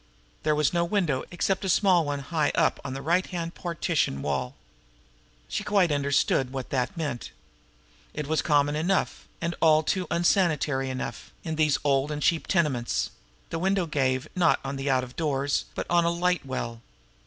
[0.41, 4.23] There was no window, except a small one high up in the right hand partition
[4.23, 4.55] wall.
[5.47, 7.29] She quite understood what that meant.
[8.11, 13.11] It was common enough, and all too unsanitary enough, in these old and cheap tenements;
[13.51, 16.81] the window gave, not on the out of doors, but on a light well.